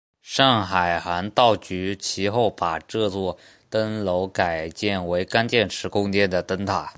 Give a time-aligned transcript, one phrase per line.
[0.23, 3.37] 上海航道局其后把这座
[3.69, 6.89] 灯楼改建为干电池供电的灯塔。